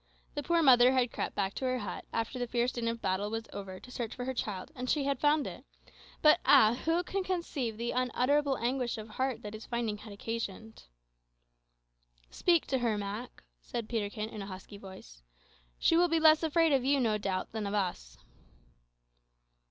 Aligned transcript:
The 0.33 0.41
poor 0.41 0.63
mother 0.63 0.93
had 0.93 1.11
crept 1.11 1.35
back 1.35 1.53
to 1.53 1.65
her 1.65 1.77
hut 1.77 2.05
after 2.11 2.39
the 2.39 2.47
fierce 2.47 2.71
din 2.71 2.87
of 2.87 3.03
battle 3.03 3.29
was 3.29 3.45
over 3.53 3.79
to 3.79 3.91
search 3.91 4.15
for 4.15 4.25
her 4.25 4.33
child, 4.33 4.71
and 4.73 4.89
she 4.89 5.03
had 5.03 5.19
found 5.19 5.45
it; 5.45 5.63
but 6.23 6.39
ah, 6.43 6.73
who 6.85 7.03
can 7.03 7.23
conceive 7.23 7.77
the 7.77 7.91
unutterable 7.91 8.57
anguish 8.57 8.97
of 8.97 9.09
heart 9.09 9.43
that 9.43 9.53
its 9.53 9.67
finding 9.67 9.99
had 9.99 10.11
occasioned! 10.11 10.85
"Speak 12.31 12.65
to 12.65 12.79
her, 12.79 12.97
Mak," 12.97 13.43
said 13.61 13.87
Peterkin, 13.87 14.29
in 14.29 14.41
a 14.41 14.47
husky 14.47 14.79
voice; 14.79 15.21
"she 15.77 15.95
will 15.95 16.07
be 16.07 16.19
less 16.19 16.41
afraid 16.41 16.71
of 16.71 16.83
you, 16.83 16.99
no 16.99 17.19
doubt, 17.19 17.51
than 17.51 17.67
of 17.67 17.75
us." 17.75 18.17